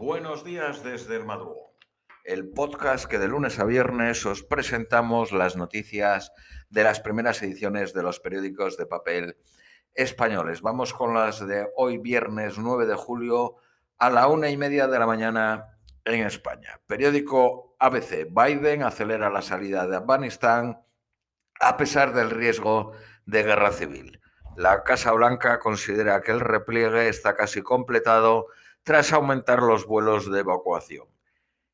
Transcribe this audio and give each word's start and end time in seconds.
Buenos 0.00 0.44
días 0.44 0.82
desde 0.82 1.16
el 1.16 1.26
madrugo, 1.26 1.76
el 2.24 2.48
podcast 2.48 3.04
que 3.04 3.18
de 3.18 3.28
lunes 3.28 3.58
a 3.58 3.66
viernes 3.66 4.24
os 4.24 4.42
presentamos 4.42 5.30
las 5.30 5.56
noticias 5.56 6.32
de 6.70 6.84
las 6.84 7.00
primeras 7.00 7.42
ediciones 7.42 7.92
de 7.92 8.02
los 8.02 8.18
periódicos 8.18 8.78
de 8.78 8.86
papel 8.86 9.36
españoles. 9.92 10.62
Vamos 10.62 10.94
con 10.94 11.12
las 11.12 11.46
de 11.46 11.68
hoy 11.76 11.98
viernes 11.98 12.56
9 12.56 12.86
de 12.86 12.94
julio 12.94 13.56
a 13.98 14.08
la 14.08 14.26
una 14.28 14.48
y 14.48 14.56
media 14.56 14.88
de 14.88 14.98
la 14.98 15.06
mañana 15.06 15.78
en 16.06 16.24
España. 16.26 16.80
Periódico 16.86 17.76
ABC. 17.78 18.26
Biden 18.30 18.84
acelera 18.84 19.28
la 19.28 19.42
salida 19.42 19.86
de 19.86 19.98
Afganistán 19.98 20.80
a 21.60 21.76
pesar 21.76 22.14
del 22.14 22.30
riesgo 22.30 22.92
de 23.26 23.42
guerra 23.42 23.70
civil. 23.70 24.18
La 24.56 24.82
Casa 24.82 25.12
Blanca 25.12 25.58
considera 25.58 26.22
que 26.22 26.32
el 26.32 26.40
repliegue 26.40 27.10
está 27.10 27.36
casi 27.36 27.60
completado 27.60 28.46
tras 28.90 29.12
aumentar 29.12 29.62
los 29.62 29.86
vuelos 29.86 30.28
de 30.32 30.40
evacuación. 30.40 31.06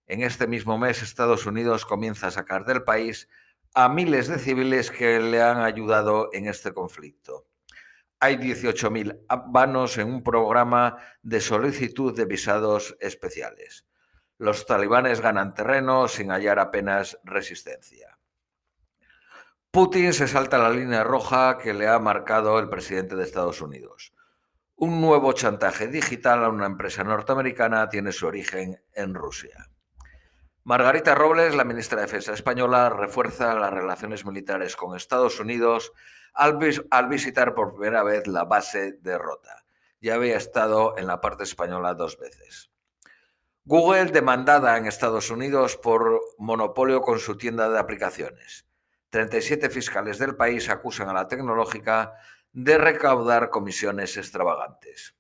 En 0.07 0.21
este 0.21 0.47
mismo 0.47 0.77
mes, 0.77 1.01
Estados 1.01 1.47
Unidos 1.47 1.87
comienza 1.87 2.27
a 2.27 2.31
sacar 2.31 2.67
del 2.67 2.85
país 2.85 3.27
a 3.73 3.89
miles 3.89 4.29
de 4.29 4.39
civiles 4.39 4.91
que 4.91 5.19
le 5.19 5.41
han 5.41 5.63
ayudado 5.63 6.29
en 6.35 6.47
este 6.47 6.75
conflicto. 6.75 7.47
Hay 8.21 8.37
18.000 8.37 9.25
afganos 9.31 9.97
en 9.97 10.09
un 10.09 10.23
programa 10.23 10.99
de 11.23 11.41
solicitud 11.41 12.15
de 12.15 12.27
visados 12.27 12.95
especiales. 13.01 13.87
Los 14.37 14.67
talibanes 14.67 15.23
ganan 15.23 15.55
terreno 15.55 16.09
sin 16.09 16.31
hallar 16.31 16.59
apenas 16.59 17.19
resistencia. 17.25 18.19
Putin 19.71 20.13
se 20.13 20.29
salta 20.29 20.59
la 20.59 20.69
línea 20.69 21.03
roja 21.03 21.57
que 21.57 21.73
le 21.73 21.89
ha 21.89 21.99
marcado 21.99 22.59
el 22.59 22.69
presidente 22.69 23.17
de 23.17 23.25
Estados 23.25 23.63
Unidos. 23.63 24.13
Un 24.79 25.01
nuevo 25.01 25.33
chantaje 25.33 25.89
digital 25.89 26.45
a 26.45 26.51
una 26.51 26.67
empresa 26.67 27.03
norteamericana 27.03 27.89
tiene 27.89 28.13
su 28.13 28.27
origen 28.27 28.79
en 28.93 29.15
Rusia. 29.15 29.71
Margarita 30.65 31.15
Robles, 31.15 31.55
la 31.55 31.65
ministra 31.65 31.97
de 31.97 32.03
Defensa 32.03 32.35
española, 32.35 32.91
refuerza 32.91 33.55
las 33.55 33.73
relaciones 33.73 34.27
militares 34.27 34.77
con 34.77 34.95
Estados 34.95 35.41
Unidos 35.41 35.95
al, 36.35 36.59
visitar 37.09 37.55
por 37.55 37.73
primera 37.73 38.03
vez 38.03 38.27
la 38.27 38.45
base 38.45 38.93
de 39.01 39.17
Rota. 39.17 39.65
Ya 40.03 40.17
había 40.17 40.37
estado 40.37 40.99
en 40.99 41.07
la 41.07 41.23
parte 41.23 41.45
española 41.45 41.95
dos 41.95 42.19
veces. 42.19 42.71
Google 43.65 44.13
demandada 44.13 44.77
en 44.77 44.85
Estados 44.85 45.31
Unidos 45.31 45.79
por 45.79 46.21
monopolio 46.37 47.01
con 47.01 47.19
su 47.19 47.39
tienda 47.39 47.71
de 47.71 47.79
aplicaciones. 47.79 48.67
37 49.09 49.71
fiscales 49.71 50.19
del 50.19 50.37
país 50.37 50.69
acusan 50.69 51.09
a 51.09 51.15
la 51.15 51.29
tecnológica 51.29 52.13
de 52.57 52.79
recaudar 52.79 53.51
comisiones 53.51 54.17
extravagantes. 54.17 55.15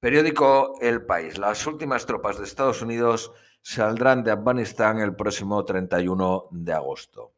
Periódico 0.00 0.72
El 0.80 1.04
País. 1.04 1.36
Las 1.36 1.66
últimas 1.66 2.06
tropas 2.06 2.38
de 2.38 2.44
Estados 2.44 2.80
Unidos 2.80 3.30
saldrán 3.60 4.24
de 4.24 4.30
Afganistán 4.30 4.98
el 5.00 5.14
próximo 5.14 5.62
31 5.66 6.48
de 6.52 6.72
agosto. 6.72 7.34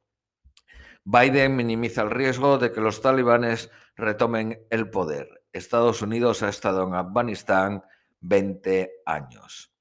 Biden 1.02 1.56
minimiza 1.56 2.02
el 2.02 2.12
riesgo 2.12 2.58
de 2.58 2.70
que 2.70 2.80
los 2.80 3.02
talibanes 3.02 3.72
retomen 3.96 4.64
el 4.70 4.89
poder. 4.89 5.42
Estados 5.52 6.00
Unidos 6.00 6.44
ha 6.44 6.48
estado 6.48 6.86
en 6.86 6.94
Afganistán 6.94 7.83
20 8.20 9.02
años. 9.05 9.72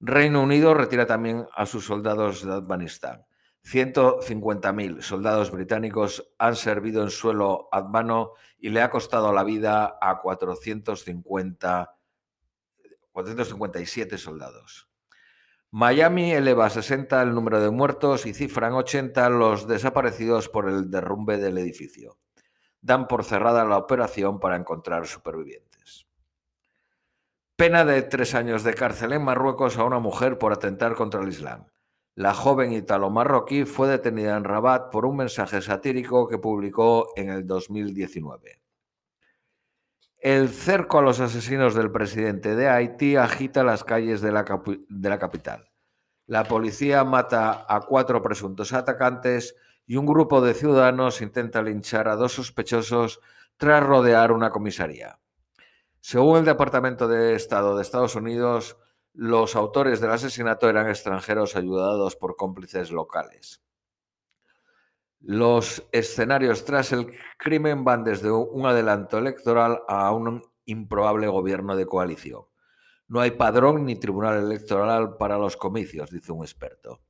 Reino 0.00 0.42
Unido 0.42 0.74
retira 0.74 1.06
también 1.06 1.46
a 1.54 1.64
sus 1.66 1.86
soldados 1.86 2.44
de 2.44 2.54
Afganistán. 2.54 3.24
150.000 3.64 5.00
soldados 5.00 5.50
británicos 5.50 6.34
han 6.38 6.54
servido 6.54 7.02
en 7.02 7.10
suelo 7.10 7.68
afgano 7.72 8.32
y 8.58 8.68
le 8.68 8.82
ha 8.82 8.90
costado 8.90 9.32
la 9.32 9.42
vida 9.42 9.98
a 10.00 10.20
450, 10.20 11.96
457 13.10 14.18
soldados. 14.18 14.88
Miami 15.70 16.32
eleva 16.32 16.66
a 16.66 16.70
60 16.70 17.20
el 17.22 17.34
número 17.34 17.60
de 17.60 17.70
muertos 17.70 18.26
y 18.26 18.34
cifran 18.34 18.74
80 18.74 19.28
los 19.30 19.66
desaparecidos 19.66 20.48
por 20.48 20.68
el 20.68 20.90
derrumbe 20.90 21.38
del 21.38 21.58
edificio. 21.58 22.18
Dan 22.80 23.08
por 23.08 23.24
cerrada 23.24 23.64
la 23.64 23.78
operación 23.78 24.38
para 24.38 24.56
encontrar 24.56 25.06
supervivientes. 25.06 26.06
Pena 27.56 27.84
de 27.84 28.02
tres 28.02 28.34
años 28.34 28.62
de 28.62 28.74
cárcel 28.74 29.14
en 29.14 29.24
Marruecos 29.24 29.78
a 29.78 29.84
una 29.84 29.98
mujer 29.98 30.38
por 30.38 30.52
atentar 30.52 30.94
contra 30.94 31.22
el 31.22 31.28
Islam. 31.28 31.66
La 32.16 32.32
joven 32.32 32.72
italo-marroquí 32.72 33.64
fue 33.64 33.88
detenida 33.88 34.36
en 34.36 34.44
Rabat 34.44 34.90
por 34.92 35.04
un 35.04 35.16
mensaje 35.16 35.60
satírico 35.60 36.28
que 36.28 36.38
publicó 36.38 37.08
en 37.16 37.30
el 37.30 37.46
2019. 37.46 38.60
El 40.18 40.48
cerco 40.48 40.98
a 40.98 41.02
los 41.02 41.18
asesinos 41.18 41.74
del 41.74 41.90
presidente 41.90 42.54
de 42.54 42.68
Haití 42.68 43.16
agita 43.16 43.64
las 43.64 43.82
calles 43.82 44.20
de 44.20 44.30
la, 44.30 44.44
de 44.88 45.08
la 45.08 45.18
capital. 45.18 45.70
La 46.26 46.44
policía 46.44 47.02
mata 47.04 47.66
a 47.68 47.80
cuatro 47.80 48.22
presuntos 48.22 48.72
atacantes 48.72 49.56
y 49.84 49.96
un 49.96 50.06
grupo 50.06 50.40
de 50.40 50.54
ciudadanos 50.54 51.20
intenta 51.20 51.62
linchar 51.62 52.08
a 52.08 52.16
dos 52.16 52.32
sospechosos 52.32 53.20
tras 53.56 53.82
rodear 53.82 54.32
una 54.32 54.50
comisaría. 54.50 55.18
Según 56.00 56.38
el 56.38 56.44
Departamento 56.44 57.08
de 57.08 57.34
Estado 57.34 57.76
de 57.76 57.82
Estados 57.82 58.14
Unidos, 58.14 58.78
los 59.14 59.54
autores 59.54 60.00
del 60.00 60.10
asesinato 60.10 60.68
eran 60.68 60.88
extranjeros 60.88 61.54
ayudados 61.54 62.16
por 62.16 62.34
cómplices 62.34 62.90
locales. 62.90 63.62
Los 65.20 65.86
escenarios 65.92 66.64
tras 66.64 66.92
el 66.92 67.14
crimen 67.38 67.84
van 67.84 68.04
desde 68.04 68.30
un 68.30 68.66
adelanto 68.66 69.16
electoral 69.16 69.82
a 69.88 70.12
un 70.12 70.42
improbable 70.66 71.28
gobierno 71.28 71.76
de 71.76 71.86
coalición. 71.86 72.42
No 73.06 73.20
hay 73.20 73.30
padrón 73.30 73.86
ni 73.86 73.96
tribunal 73.96 74.42
electoral 74.42 75.16
para 75.16 75.38
los 75.38 75.56
comicios, 75.56 76.10
dice 76.10 76.32
un 76.32 76.42
experto. 76.42 77.00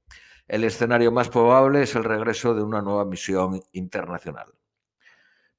El 0.47 0.65
escenario 0.65 1.11
más 1.11 1.31
probable 1.31 1.83
es 1.83 1.95
el 1.97 2.05
regreso 2.05 2.55
de 2.55 2.63
una 2.63 2.83
nueva 2.83 3.07
misión 3.07 3.63
internacional. 3.73 4.53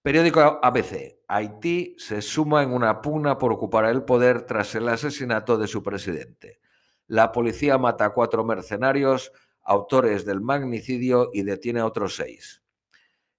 Periódico 0.06 0.60
ABC. 0.62 1.18
Haití 1.28 1.96
se 1.98 2.22
suma 2.22 2.62
en 2.62 2.72
una 2.72 3.02
pugna 3.02 3.40
por 3.40 3.52
ocupar 3.52 3.86
el 3.86 4.04
poder 4.04 4.44
tras 4.44 4.76
el 4.76 4.88
asesinato 4.88 5.58
de 5.58 5.66
su 5.66 5.82
presidente. 5.82 6.60
La 7.08 7.32
policía 7.32 7.80
mata 7.80 8.06
a 8.06 8.10
cuatro 8.12 8.46
mercenarios, 8.46 9.32
autores 9.64 10.24
del 10.24 10.42
magnicidio, 10.42 11.32
y 11.34 11.42
detiene 11.42 11.80
a 11.80 11.88
otros 11.88 12.18
seis. 12.18 12.62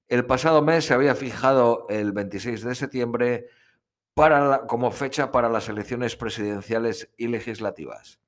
El 0.09 0.27
pasado 0.27 0.61
mes 0.61 0.87
se 0.87 0.95
había 0.95 1.15
fijado 1.15 1.87
el 1.89 2.11
26 2.11 2.65
de 2.65 2.75
septiembre 2.75 3.47
como 4.67 4.91
fecha 4.91 5.31
para 5.31 5.49
las 5.49 5.69
elecciones 5.69 6.17
presidenciales 6.17 7.13
y 7.17 7.29
legislativas. 7.29 8.19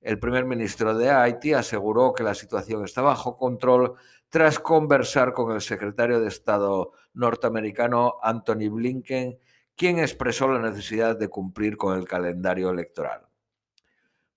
El 0.00 0.18
primer 0.18 0.44
ministro 0.44 0.96
de 0.96 1.10
Haití 1.10 1.52
aseguró 1.54 2.12
que 2.12 2.22
la 2.22 2.34
situación 2.34 2.84
está 2.84 3.02
bajo 3.02 3.36
control 3.36 3.94
tras 4.28 4.58
conversar 4.58 5.32
con 5.32 5.52
el 5.52 5.60
secretario 5.60 6.20
de 6.20 6.28
Estado 6.28 6.92
norteamericano 7.14 8.18
Anthony 8.22 8.68
Blinken, 8.70 9.38
quien 9.74 9.98
expresó 9.98 10.48
la 10.48 10.60
necesidad 10.60 11.16
de 11.16 11.28
cumplir 11.28 11.76
con 11.76 11.98
el 11.98 12.06
calendario 12.06 12.70
electoral. 12.70 13.26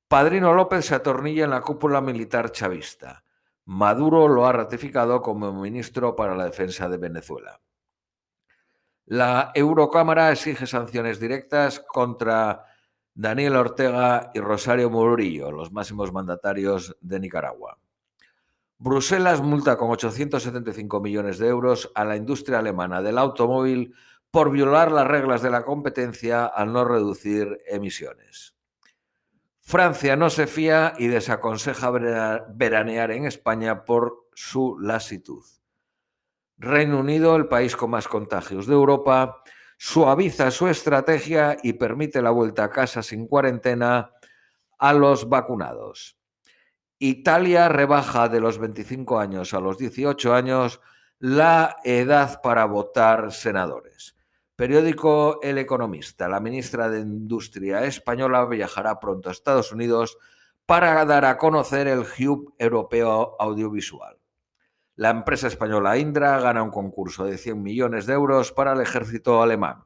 Padrino 0.08 0.54
López 0.54 0.86
se 0.86 0.96
atornilla 0.96 1.46
en 1.46 1.52
la 1.52 1.62
cúpula 1.62 2.02
militar 2.02 2.52
chavista. 2.52 3.24
Maduro 3.66 4.28
lo 4.28 4.46
ha 4.46 4.52
ratificado 4.52 5.22
como 5.22 5.54
ministro 5.54 6.16
para 6.16 6.36
la 6.36 6.46
defensa 6.46 6.90
de 6.90 6.98
Venezuela. 6.98 7.62
La 9.06 9.52
Eurocámara 9.54 10.32
exige 10.32 10.68
sanciones 10.68 11.20
directas 11.20 11.80
contra 11.80 12.66
Daniel 13.14 13.56
Ortega 13.56 14.32
y 14.34 14.40
Rosario 14.40 14.90
Murillo, 14.90 15.52
los 15.52 15.72
máximos 15.72 16.14
mandatarios 16.14 16.96
de 17.02 17.20
Nicaragua. 17.20 17.78
Bruselas 18.78 19.42
multa 19.42 19.78
con 19.78 19.92
875 19.92 21.02
millones 21.02 21.38
de 21.38 21.48
euros 21.48 21.92
a 21.94 22.04
la 22.06 22.16
industria 22.16 22.60
alemana 22.60 23.02
del 23.02 23.18
automóvil 23.18 23.94
por 24.32 24.50
violar 24.50 24.92
las 24.92 25.08
reglas 25.08 25.42
de 25.42 25.52
la 25.52 25.64
competencia 25.64 26.46
al 26.46 26.72
no 26.72 26.86
reducir 26.86 27.60
emisiones. 27.68 28.56
Francia 29.60 30.16
no 30.16 30.30
se 30.30 30.48
fía 30.48 30.94
y 30.98 31.08
desaconseja 31.08 31.92
veranear 32.50 33.12
en 33.12 33.26
España 33.26 33.86
por 33.86 34.30
su 34.34 34.80
lasitud. 34.80 35.44
Reino 36.58 37.00
Unido, 37.00 37.36
el 37.36 37.48
país 37.48 37.76
con 37.76 37.92
más 37.92 38.08
contagios 38.08 38.68
de 38.68 38.74
Europa, 38.74 39.44
suaviza 39.84 40.52
su 40.52 40.68
estrategia 40.68 41.58
y 41.64 41.74
permite 41.74 42.22
la 42.22 42.30
vuelta 42.30 42.66
a 42.66 42.70
casa 42.70 43.02
sin 43.02 43.26
cuarentena 43.26 44.12
a 44.78 44.94
los 44.94 45.28
vacunados. 45.28 46.20
Italia 47.00 47.68
rebaja 47.68 48.30
de 48.30 48.40
los 48.40 48.60
25 48.60 49.18
años 49.18 49.56
a 49.56 49.60
los 49.60 49.80
18 49.80 50.36
años 50.36 50.82
la 51.18 51.78
edad 51.84 52.42
para 52.44 52.66
votar 52.66 53.32
senadores. 53.32 54.16
Periódico 54.56 55.40
El 55.42 55.58
Economista. 55.58 56.30
La 56.30 56.40
ministra 56.40 56.88
de 56.88 57.00
Industria 57.00 57.84
española 57.84 58.46
viajará 58.46 59.00
pronto 59.00 59.30
a 59.30 59.32
Estados 59.32 59.72
Unidos 59.72 60.16
para 60.68 61.04
dar 61.06 61.26
a 61.26 61.40
conocer 61.40 61.88
el 61.88 62.02
Hub 62.02 62.54
Europeo 62.60 63.36
Audiovisual. 63.40 64.21
La 64.96 65.10
empresa 65.10 65.48
española 65.48 65.98
Indra 65.98 66.40
gana 66.40 66.64
un 66.64 66.72
concurso 66.72 67.26
de 67.26 67.38
100 67.38 67.62
millones 67.62 68.06
de 68.06 68.14
euros 68.14 68.52
para 68.52 68.74
el 68.74 68.82
ejército 68.82 69.42
alemán. 69.42 69.86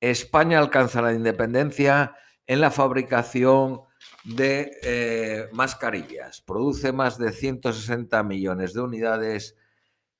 España 0.00 0.58
alcanza 0.58 1.00
la 1.00 1.12
independencia 1.12 2.16
en 2.46 2.60
la 2.60 2.70
fabricación 2.70 3.82
de 4.24 4.72
eh, 4.82 5.48
mascarillas. 5.52 6.40
Produce 6.40 6.92
más 6.92 7.18
de 7.18 7.32
160 7.32 8.22
millones 8.24 8.74
de 8.74 8.80
unidades 8.80 9.56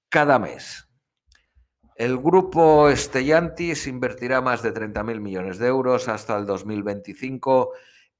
cada 0.09 0.39
mes. 0.39 0.89
El 1.97 2.19
grupo 2.19 2.89
Stellantis 2.95 3.87
invertirá 3.87 4.41
más 4.41 4.63
de 4.63 4.73
30.000 4.73 5.21
millones 5.21 5.59
de 5.59 5.67
euros 5.67 6.09
hasta 6.09 6.37
el 6.39 6.47
2025 6.47 7.73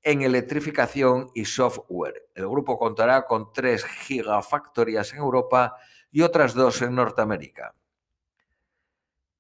en 0.03 0.23
electrificación 0.23 1.31
y 1.35 1.45
software. 1.45 2.29
El 2.35 2.49
grupo 2.49 2.79
contará 2.79 3.25
con 3.27 3.53
tres 3.53 3.85
gigafactorías 3.85 5.13
en 5.13 5.19
Europa 5.19 5.77
y 6.11 6.23
otras 6.23 6.55
dos 6.55 6.83
en 6.83 6.95
Norteamérica. 6.95 7.75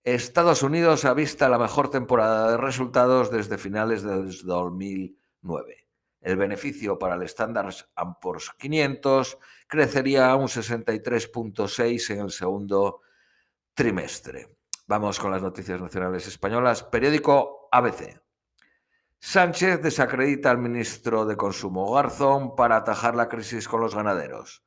Estados 0.05 0.63
Unidos 0.63 1.05
avista 1.05 1.49
la 1.49 1.59
mejor 1.59 1.91
temporada 1.91 2.51
de 2.51 2.57
resultados 2.57 3.31
desde 3.31 3.59
finales 3.59 4.03
del 4.03 4.37
2009. 4.43 5.87
El 6.21 6.37
beneficio 6.37 6.99
para 6.99 7.17
el 7.17 7.23
Standard 7.23 7.75
Poor's 8.21 8.51
500 8.59 9.39
crecería 9.69 10.31
a 10.31 10.37
un 10.37 10.49
63.6 10.49 12.11
en 12.11 12.21
el 12.21 12.31
segundo 12.31 13.01
trimestre. 13.75 14.57
Vamos 14.87 15.19
con 15.19 15.31
las 15.31 15.43
noticias 15.43 15.81
nacionales 15.81 16.27
españolas. 16.27 16.83
Periódico 16.83 17.69
ABC. 17.71 18.21
Sánchez 19.25 19.81
desacredita 19.81 20.51
al 20.51 20.59
ministro 20.59 21.25
de 21.25 21.37
Consumo 21.37 21.93
Garzón 21.93 22.57
para 22.57 22.77
atajar 22.77 23.15
la 23.15 23.29
crisis 23.29 23.69
con 23.69 23.81
los 23.81 23.95
ganaderos. 23.95 24.65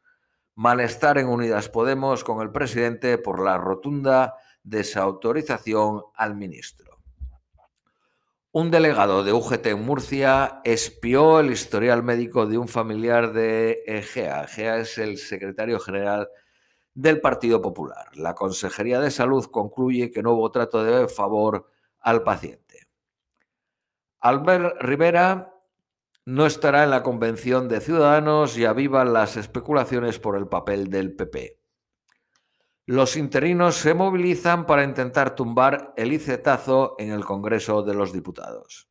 Malestar 0.56 1.18
en 1.18 1.28
Unidas 1.28 1.68
Podemos 1.68 2.24
con 2.24 2.42
el 2.42 2.54
presidente 2.54 3.18
por 3.18 3.44
la 3.44 3.58
rotunda 3.58 4.36
desautorización 4.64 6.04
al 6.16 6.36
ministro. 6.36 7.02
Un 8.54 8.72
delegado 8.72 9.26
de 9.26 9.34
UGT 9.34 9.68
en 9.68 9.84
Murcia 9.84 10.62
espió 10.64 11.42
el 11.42 11.52
historial 11.52 12.02
médico 12.02 12.46
de 12.46 12.58
un 12.58 12.70
familiar 12.70 13.34
de 13.34 13.84
Egea. 13.86 14.46
Egea 14.46 14.78
es 14.78 14.98
el 14.98 15.18
secretario 15.18 15.82
general 15.82 16.30
del 16.94 17.20
Partido 17.20 17.62
Popular. 17.62 18.08
La 18.16 18.34
Consejería 18.34 19.02
de 19.02 19.12
Salud 19.12 19.46
concluye 19.48 20.12
que 20.12 20.24
no 20.24 20.32
hubo 20.32 20.50
trato 20.50 20.82
de 20.82 21.10
favor 21.10 21.70
al 22.00 22.24
paciente. 22.24 22.85
Albert 24.26 24.82
Rivera 24.82 25.54
no 26.26 26.48
estará 26.48 26.84
en 26.84 26.90
la 26.90 27.04
convención 27.04 27.68
de 27.68 27.80
Ciudadanos 27.80 28.58
y 28.58 28.66
avivan 28.66 29.14
las 29.14 29.38
especulaciones 29.38 30.18
por 30.18 30.36
el 30.36 30.48
papel 30.48 30.90
del 30.90 31.16
PP. 31.16 31.60
Los 32.88 33.18
interinos 33.18 33.76
se 33.76 33.94
movilizan 33.94 34.66
para 34.66 34.84
intentar 34.84 35.36
tumbar 35.36 35.94
el 35.96 36.12
icetazo 36.12 36.96
en 36.98 37.12
el 37.12 37.24
Congreso 37.24 37.84
de 37.84 37.94
los 37.94 38.14
Diputados. 38.14 38.90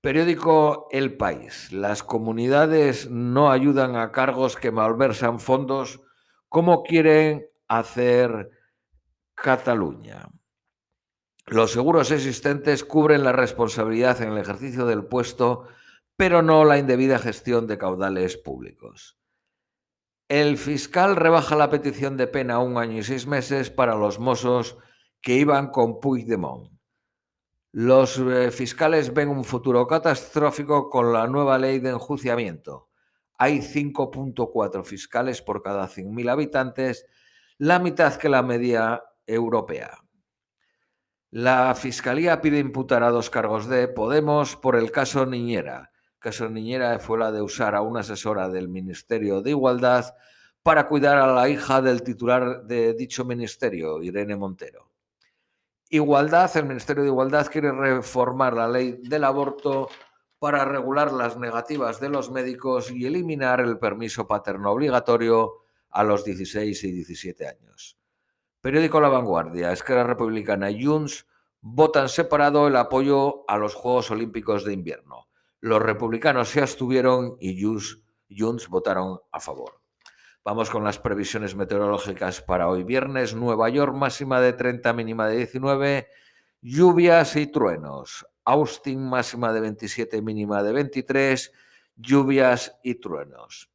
Periódico 0.00 0.86
El 0.92 1.16
País. 1.16 1.72
Las 1.72 2.04
comunidades 2.04 3.10
no 3.10 3.50
ayudan 3.50 3.96
a 3.96 4.12
cargos 4.12 4.54
que 4.54 4.70
malversan 4.70 5.40
fondos 5.40 6.02
como 6.48 6.84
quieren 6.84 7.48
hacer 7.66 8.48
Cataluña. 9.34 10.28
Los 11.46 11.72
seguros 11.72 12.10
existentes 12.10 12.84
cubren 12.84 13.22
la 13.22 13.32
responsabilidad 13.32 14.22
en 14.22 14.32
el 14.32 14.38
ejercicio 14.38 14.86
del 14.86 15.04
puesto, 15.04 15.66
pero 16.16 16.40
no 16.40 16.64
la 16.64 16.78
indebida 16.78 17.18
gestión 17.18 17.66
de 17.66 17.76
caudales 17.76 18.38
públicos. 18.38 19.18
El 20.28 20.56
fiscal 20.56 21.16
rebaja 21.16 21.54
la 21.54 21.68
petición 21.68 22.16
de 22.16 22.26
pena 22.26 22.54
a 22.54 22.58
un 22.60 22.78
año 22.78 22.98
y 22.98 23.02
seis 23.02 23.26
meses 23.26 23.70
para 23.70 23.94
los 23.94 24.18
mozos 24.18 24.78
que 25.20 25.34
iban 25.34 25.68
con 25.68 26.00
Puigdemont. 26.00 26.72
Los 27.72 28.18
eh, 28.18 28.50
fiscales 28.50 29.12
ven 29.12 29.28
un 29.28 29.44
futuro 29.44 29.86
catastrófico 29.86 30.88
con 30.88 31.12
la 31.12 31.26
nueva 31.26 31.58
ley 31.58 31.78
de 31.78 31.90
enjuiciamiento. 31.90 32.88
Hay 33.36 33.58
5.4 33.58 34.84
fiscales 34.84 35.42
por 35.42 35.60
cada 35.60 35.88
100.000 35.88 36.30
habitantes, 36.30 37.04
la 37.58 37.80
mitad 37.80 38.14
que 38.14 38.28
la 38.28 38.42
media 38.42 39.02
europea. 39.26 40.03
La 41.36 41.74
Fiscalía 41.74 42.40
pide 42.40 42.60
imputar 42.60 43.02
a 43.02 43.10
dos 43.10 43.28
cargos 43.28 43.66
de 43.66 43.88
Podemos 43.88 44.54
por 44.54 44.76
el 44.76 44.92
caso 44.92 45.26
Niñera. 45.26 45.90
El 46.12 46.20
caso 46.20 46.48
Niñera 46.48 46.96
fue 47.00 47.18
la 47.18 47.32
de 47.32 47.42
usar 47.42 47.74
a 47.74 47.80
una 47.80 48.00
asesora 48.02 48.48
del 48.48 48.68
Ministerio 48.68 49.42
de 49.42 49.50
Igualdad 49.50 50.14
para 50.62 50.86
cuidar 50.86 51.18
a 51.18 51.26
la 51.26 51.48
hija 51.48 51.82
del 51.82 52.04
titular 52.04 52.62
de 52.66 52.94
dicho 52.94 53.24
ministerio, 53.24 54.00
Irene 54.00 54.36
Montero. 54.36 54.92
Igualdad, 55.88 56.56
el 56.56 56.66
Ministerio 56.66 57.02
de 57.02 57.08
Igualdad 57.08 57.48
quiere 57.50 57.72
reformar 57.72 58.54
la 58.54 58.68
ley 58.68 59.00
del 59.02 59.24
aborto 59.24 59.88
para 60.38 60.64
regular 60.64 61.12
las 61.12 61.36
negativas 61.36 61.98
de 61.98 62.10
los 62.10 62.30
médicos 62.30 62.92
y 62.92 63.06
eliminar 63.06 63.58
el 63.58 63.80
permiso 63.80 64.28
paterno 64.28 64.70
obligatorio 64.70 65.64
a 65.90 66.04
los 66.04 66.24
16 66.24 66.84
y 66.84 66.92
17 66.92 67.48
años. 67.48 67.98
Periódico 68.64 68.98
La 68.98 69.10
Vanguardia, 69.10 69.72
Esquerra 69.72 70.04
Republicana 70.04 70.70
y 70.70 70.82
Junts 70.82 71.26
votan 71.60 72.08
separado 72.08 72.66
el 72.66 72.76
apoyo 72.76 73.44
a 73.46 73.58
los 73.58 73.74
Juegos 73.74 74.10
Olímpicos 74.10 74.64
de 74.64 74.72
Invierno. 74.72 75.28
Los 75.60 75.82
republicanos 75.82 76.48
se 76.48 76.62
abstuvieron 76.62 77.36
y 77.38 77.62
Junts, 77.62 78.68
votaron 78.70 79.20
a 79.30 79.40
favor. 79.40 79.82
Vamos 80.42 80.70
con 80.70 80.82
las 80.82 80.98
previsiones 80.98 81.54
meteorológicas 81.54 82.40
para 82.40 82.66
hoy 82.70 82.84
viernes. 82.84 83.34
Nueva 83.34 83.68
York 83.68 83.94
máxima 83.94 84.40
de 84.40 84.54
30, 84.54 84.94
mínima 84.94 85.28
de 85.28 85.36
19. 85.36 86.08
Lluvias 86.62 87.36
y 87.36 87.48
truenos. 87.48 88.26
Austin 88.46 89.06
máxima 89.06 89.52
de 89.52 89.60
27, 89.60 90.22
mínima 90.22 90.62
de 90.62 90.72
23. 90.72 91.52
Lluvias 91.96 92.80
y 92.82 92.94
truenos. 92.94 93.68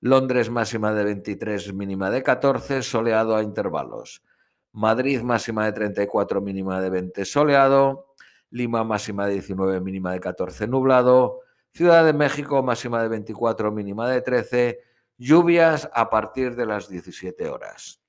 Londres 0.00 0.48
máxima 0.48 0.94
de 0.94 1.04
23, 1.04 1.74
mínima 1.74 2.08
de 2.08 2.22
14. 2.22 2.82
Soleado 2.82 3.36
a 3.36 3.42
intervalos. 3.42 4.22
Madrid 4.72 5.22
máxima 5.22 5.64
de 5.66 5.72
34, 5.72 6.40
mínima 6.40 6.80
de 6.80 6.90
20 6.90 7.24
soleado. 7.24 8.14
Lima 8.50 8.82
máxima 8.84 9.26
de 9.26 9.34
19, 9.34 9.80
mínima 9.80 10.12
de 10.12 10.20
14 10.20 10.66
nublado. 10.66 11.40
Ciudad 11.72 12.04
de 12.04 12.12
México 12.12 12.62
máxima 12.62 13.02
de 13.02 13.08
24, 13.08 13.70
mínima 13.70 14.08
de 14.08 14.22
13. 14.22 14.80
Lluvias 15.18 15.88
a 15.92 16.10
partir 16.10 16.56
de 16.56 16.66
las 16.66 16.88
17 16.88 17.48
horas. 17.48 18.02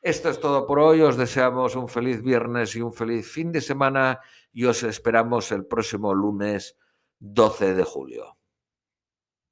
Esto 0.00 0.28
es 0.30 0.40
todo 0.40 0.66
por 0.66 0.80
hoy. 0.80 1.00
Os 1.00 1.16
deseamos 1.16 1.76
un 1.76 1.88
feliz 1.88 2.22
viernes 2.22 2.74
y 2.76 2.82
un 2.82 2.92
feliz 2.92 3.26
fin 3.26 3.52
de 3.52 3.60
semana 3.60 4.20
y 4.52 4.64
os 4.64 4.82
esperamos 4.82 5.50
el 5.52 5.66
próximo 5.66 6.12
lunes 6.12 6.76
12 7.20 7.74
de 7.74 7.84
julio. 7.84 8.36